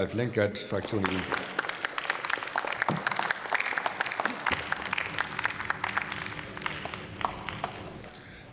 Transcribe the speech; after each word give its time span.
Ralf 0.00 0.14
Lenkert, 0.14 0.56
Fraktion 0.56 1.04
Die 1.04 1.10
Linke. 1.10 1.26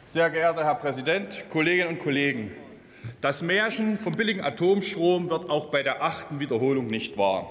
Sehr 0.06 0.30
geehrter 0.30 0.66
Herr 0.66 0.76
Präsident, 0.76 1.46
Kolleginnen 1.50 1.88
und 1.88 2.00
Kollegen! 2.00 2.52
Das 3.22 3.42
Märchen 3.42 3.98
vom 3.98 4.12
billigen 4.12 4.42
Atomstrom 4.42 5.30
wird 5.30 5.50
auch 5.50 5.68
bei 5.68 5.84
der 5.84 6.04
achten 6.04 6.42
Wiederholung 6.42 6.88
nicht 6.88 7.18
wahr. 7.18 7.50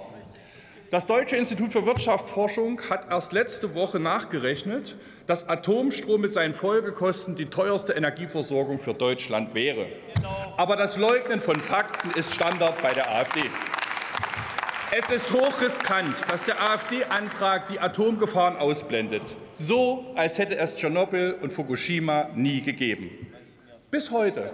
Das 0.90 1.06
Deutsche 1.06 1.36
Institut 1.36 1.72
für 1.72 1.86
Wirtschaftsforschung 1.86 2.82
hat 2.90 3.10
erst 3.10 3.32
letzte 3.32 3.74
Woche 3.74 3.98
nachgerechnet, 3.98 4.96
dass 5.26 5.48
Atomstrom 5.48 6.20
mit 6.20 6.34
seinen 6.34 6.52
Folgekosten 6.52 7.34
die 7.34 7.46
teuerste 7.46 7.94
Energieversorgung 7.94 8.78
für 8.78 8.92
Deutschland 8.92 9.54
wäre. 9.54 9.86
Aber 10.58 10.76
das 10.76 10.98
Leugnen 10.98 11.40
von 11.40 11.58
Fakten 11.60 12.10
ist 12.10 12.34
Standard 12.34 12.82
bei 12.82 12.92
der 12.92 13.10
AfD. 13.10 13.40
Es 14.92 15.10
ist 15.10 15.32
hochriskant, 15.32 16.16
dass 16.30 16.45
der 16.45 16.62
AfD-Antrag 16.62 17.68
die 17.68 17.80
Atomgefahren 17.80 18.56
ausblendet, 18.56 19.22
so 19.54 20.12
als 20.14 20.38
hätte 20.38 20.56
es 20.56 20.77
Tschernobyl 20.77 21.36
und 21.40 21.52
Fukushima 21.52 22.30
nie 22.36 22.60
gegeben. 22.60 23.10
Bis 23.91 24.12
heute 24.12 24.52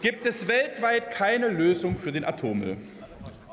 gibt 0.00 0.24
es 0.24 0.48
weltweit 0.48 1.10
keine 1.10 1.48
Lösung 1.48 1.98
für 1.98 2.10
den 2.10 2.24
Atommüll. 2.24 2.78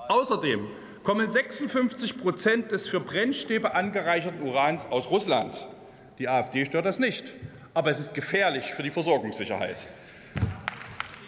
Außerdem 0.08 0.66
kommen 1.04 1.28
56 1.28 2.18
Prozent 2.18 2.72
des 2.72 2.88
für 2.88 3.02
Brennstäbe 3.02 3.76
angereicherten 3.76 4.42
Urans 4.44 4.86
aus 4.86 5.10
Russland. 5.10 5.68
Die 6.20 6.30
AfD 6.30 6.64
stört 6.64 6.86
das 6.86 7.00
nicht, 7.00 7.34
aber 7.74 7.92
es 7.92 8.00
ist 8.00 8.14
gefährlich 8.14 8.74
für 8.74 8.84
die 8.84 8.92
Versorgungssicherheit. 8.92 9.90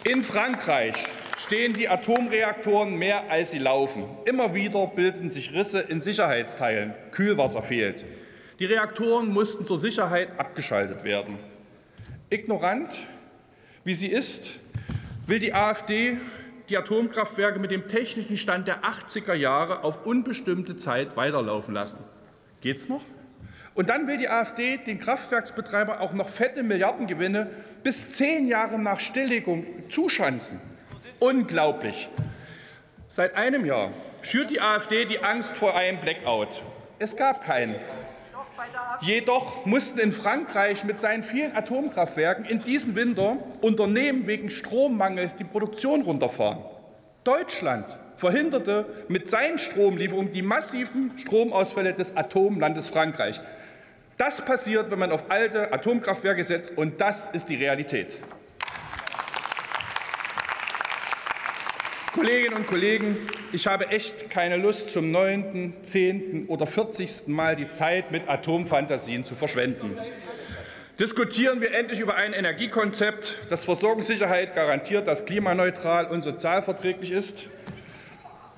In 0.04 0.22
Frankreich 0.22 0.94
stehen 1.36 1.72
die 1.72 1.88
Atomreaktoren 1.88 2.96
mehr, 2.96 3.30
als 3.30 3.50
sie 3.50 3.58
laufen. 3.58 4.04
Immer 4.24 4.54
wieder 4.54 4.86
bilden 4.86 5.30
sich 5.30 5.52
Risse 5.52 5.80
in 5.80 6.00
Sicherheitsteilen. 6.00 6.94
Kühlwasser 7.12 7.62
fehlt. 7.62 8.04
Die 8.58 8.64
Reaktoren 8.64 9.28
mussten 9.28 9.64
zur 9.64 9.78
Sicherheit 9.78 10.38
abgeschaltet 10.38 11.04
werden. 11.04 11.38
Ignorant, 12.30 13.06
wie 13.84 13.94
sie 13.94 14.08
ist, 14.08 14.58
will 15.26 15.38
die 15.38 15.52
AfD 15.52 16.16
die 16.68 16.76
Atomkraftwerke 16.76 17.60
mit 17.60 17.70
dem 17.70 17.86
technischen 17.86 18.36
Stand 18.36 18.66
der 18.66 18.82
80er 18.82 19.34
Jahre 19.34 19.84
auf 19.84 20.04
unbestimmte 20.04 20.76
Zeit 20.76 21.16
weiterlaufen 21.16 21.74
lassen. 21.74 21.98
Geht's 22.60 22.88
noch? 22.88 23.02
Und 23.74 23.90
dann 23.90 24.08
will 24.08 24.16
die 24.16 24.28
AfD 24.28 24.78
den 24.78 24.98
Kraftwerksbetreiber 24.98 26.00
auch 26.00 26.14
noch 26.14 26.30
fette 26.30 26.62
Milliardengewinne 26.62 27.50
bis 27.82 28.08
zehn 28.08 28.48
Jahre 28.48 28.78
nach 28.78 28.98
Stilllegung 28.98 29.66
zuschanzen. 29.90 30.60
Unglaublich. 31.18 32.08
Seit 33.08 33.36
einem 33.36 33.64
Jahr 33.64 33.90
schürt 34.20 34.50
die 34.50 34.60
AfD 34.60 35.06
die 35.06 35.22
Angst 35.22 35.56
vor 35.56 35.74
einem 35.74 35.98
Blackout. 35.98 36.62
Es 36.98 37.16
gab 37.16 37.44
keinen. 37.44 37.76
Jedoch 39.00 39.64
mussten 39.66 39.98
in 39.98 40.12
Frankreich 40.12 40.84
mit 40.84 41.00
seinen 41.00 41.22
vielen 41.22 41.54
Atomkraftwerken 41.54 42.44
in 42.44 42.62
diesem 42.62 42.96
Winter 42.96 43.36
Unternehmen 43.60 44.26
wegen 44.26 44.50
Strommangels 44.50 45.36
die 45.36 45.44
Produktion 45.44 46.02
runterfahren. 46.02 46.58
Deutschland 47.24 47.98
verhinderte 48.16 48.86
mit 49.08 49.28
seinen 49.28 49.58
Stromlieferungen 49.58 50.32
die 50.32 50.42
massiven 50.42 51.16
Stromausfälle 51.18 51.92
des 51.92 52.16
Atomlandes 52.16 52.88
Frankreich. 52.88 53.40
Das 54.16 54.42
passiert, 54.42 54.90
wenn 54.90 54.98
man 54.98 55.12
auf 55.12 55.30
alte 55.30 55.72
Atomkraftwerke 55.72 56.44
setzt, 56.44 56.76
und 56.76 57.00
das 57.00 57.28
ist 57.28 57.48
die 57.50 57.56
Realität. 57.56 58.18
Kolleginnen 62.16 62.56
und 62.56 62.66
Kollegen, 62.66 63.18
ich 63.52 63.66
habe 63.66 63.90
echt 63.90 64.30
keine 64.30 64.56
Lust, 64.56 64.90
zum 64.90 65.10
neunten, 65.10 65.74
zehnten 65.82 66.46
oder 66.46 66.66
vierzigsten 66.66 67.34
Mal 67.34 67.56
die 67.56 67.68
Zeit 67.68 68.10
mit 68.10 68.26
Atomfantasien 68.26 69.26
zu 69.26 69.34
verschwenden. 69.34 69.94
Diskutieren 70.98 71.60
wir 71.60 71.74
endlich 71.74 72.00
über 72.00 72.14
ein 72.14 72.32
Energiekonzept, 72.32 73.34
das 73.50 73.64
Versorgungssicherheit 73.64 74.54
garantiert, 74.54 75.06
das 75.06 75.26
klimaneutral 75.26 76.06
und 76.06 76.22
sozialverträglich 76.22 77.10
ist. 77.10 77.48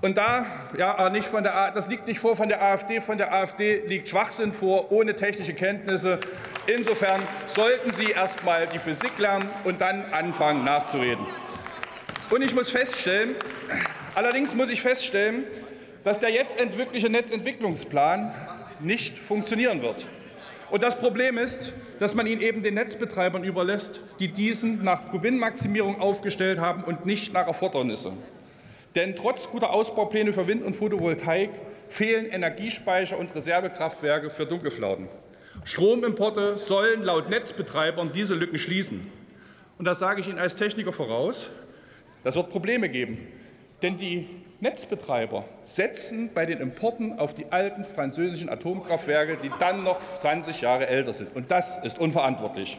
Und 0.02 0.16
da, 0.16 0.46
ja, 0.78 1.10
nicht 1.10 1.26
von 1.26 1.42
der, 1.42 1.72
das 1.72 1.88
liegt 1.88 2.06
nicht 2.06 2.20
vor 2.20 2.36
von 2.36 2.48
der 2.48 2.62
AfD, 2.62 3.00
von 3.00 3.18
der 3.18 3.34
AfD 3.34 3.82
liegt 3.88 4.08
Schwachsinn 4.08 4.52
vor, 4.52 4.92
ohne 4.92 5.16
technische 5.16 5.54
Kenntnisse. 5.54 6.20
Insofern 6.68 7.20
sollten 7.48 7.92
Sie 7.92 8.12
erst 8.12 8.44
mal 8.44 8.68
die 8.72 8.78
Physik 8.78 9.18
lernen 9.18 9.50
und 9.64 9.80
dann 9.80 10.04
anfangen 10.12 10.62
nachzureden. 10.64 11.26
Und 12.30 12.42
ich 12.42 12.54
muss 12.54 12.68
feststellen, 12.68 13.36
allerdings 14.14 14.54
muss 14.54 14.68
ich 14.68 14.82
feststellen, 14.82 15.44
dass 16.04 16.18
der 16.18 16.30
jetzt 16.30 16.60
entwickelte 16.60 17.08
Netzentwicklungsplan 17.08 18.34
nicht 18.80 19.18
funktionieren 19.18 19.80
wird. 19.80 20.06
Und 20.70 20.82
das 20.82 20.98
Problem 20.98 21.38
ist, 21.38 21.72
dass 22.00 22.14
man 22.14 22.26
ihn 22.26 22.42
eben 22.42 22.62
den 22.62 22.74
Netzbetreibern 22.74 23.44
überlässt, 23.44 24.02
die 24.20 24.28
diesen 24.28 24.84
nach 24.84 25.10
Gewinnmaximierung 25.10 26.02
aufgestellt 26.02 26.60
haben 26.60 26.84
und 26.84 27.06
nicht 27.06 27.32
nach 27.32 27.46
Erfordernisse. 27.46 28.12
Denn 28.94 29.16
trotz 29.16 29.48
guter 29.48 29.70
Ausbaupläne 29.70 30.34
für 30.34 30.46
Wind- 30.46 30.64
und 30.64 30.76
Photovoltaik 30.76 31.50
fehlen 31.88 32.26
Energiespeicher 32.26 33.18
und 33.18 33.34
Reservekraftwerke 33.34 34.28
für 34.28 34.44
Dunkelflauten. 34.44 35.08
Stromimporte 35.64 36.58
sollen 36.58 37.02
laut 37.04 37.30
Netzbetreibern 37.30 38.12
diese 38.12 38.34
Lücken 38.34 38.58
schließen. 38.58 39.10
Und 39.78 39.86
das 39.86 39.98
sage 39.98 40.20
ich 40.20 40.28
Ihnen 40.28 40.38
als 40.38 40.56
Techniker 40.56 40.92
voraus. 40.92 41.48
Das 42.24 42.36
wird 42.36 42.50
Probleme 42.50 42.88
geben, 42.88 43.18
denn 43.82 43.96
die 43.96 44.28
Netzbetreiber 44.60 45.44
setzen 45.62 46.30
bei 46.34 46.44
den 46.44 46.58
Importen 46.58 47.18
auf 47.18 47.32
die 47.32 47.46
alten 47.50 47.84
französischen 47.84 48.48
Atomkraftwerke, 48.48 49.38
die 49.42 49.52
dann 49.60 49.84
noch 49.84 50.00
20 50.20 50.60
Jahre 50.60 50.88
älter 50.88 51.12
sind. 51.12 51.34
Und 51.36 51.50
das 51.50 51.78
ist 51.78 51.98
unverantwortlich. 51.98 52.78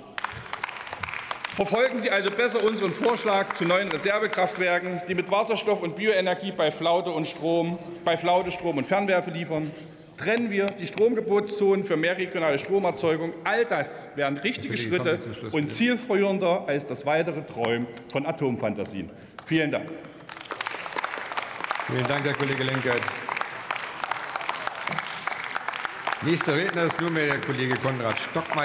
Verfolgen 1.55 1.97
Sie 1.97 2.09
also 2.09 2.31
besser 2.31 2.63
unseren 2.63 2.91
Vorschlag 2.91 3.53
zu 3.53 3.65
neuen 3.65 3.89
Reservekraftwerken, 3.89 5.01
die 5.09 5.15
mit 5.15 5.29
Wasserstoff 5.29 5.81
und 5.81 5.95
Bioenergie 5.95 6.53
bei 6.53 6.71
Flaute, 6.71 7.11
und 7.11 7.27
Strom, 7.27 7.77
bei 8.05 8.15
Flaute 8.17 8.51
Strom 8.51 8.77
und 8.77 8.87
Fernwerfe 8.87 9.31
liefern. 9.31 9.69
Trennen 10.19 10.51
wir 10.51 10.65
die 10.65 10.85
Stromgebotszonen 10.85 11.85
für 11.85 11.95
mehr 11.95 12.17
regionale 12.17 12.59
Stromerzeugung. 12.59 13.31
All 13.45 13.63
das 13.63 14.05
wären 14.15 14.35
richtige 14.35 14.75
Schritte 14.75 15.17
und 15.53 15.71
zielführender 15.71 16.65
als 16.67 16.85
das 16.85 17.05
weitere 17.05 17.41
Träumen 17.45 17.87
von 18.11 18.25
Atomfantasien. 18.25 19.09
Vielen 19.45 19.71
Dank. 19.71 19.89
Vielen 21.87 22.03
Dank, 22.03 22.25
Herr 22.25 22.33
Kollege 22.33 22.63
Lenkert. 22.63 22.99
Nächster 26.21 26.53
Redner 26.53 26.83
ist 26.83 26.99
nunmehr 26.99 27.27
der 27.27 27.39
Kollege 27.39 27.75
Konrad 27.77 28.19
Stockmeier. 28.19 28.57